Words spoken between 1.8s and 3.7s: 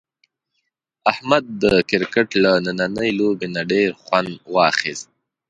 کرکټ له نننۍ لوبې نه